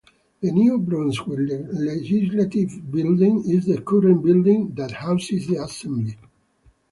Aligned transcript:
The 0.41 0.51
New 0.51 0.79
Brunswick 0.79 1.67
Legislative 1.73 2.91
Building 2.91 3.47
is 3.47 3.67
the 3.67 3.83
current 3.83 4.23
building 4.23 4.73
that 4.73 4.89
houses 4.89 5.45
the 5.45 5.63
Assembly. 5.63 6.17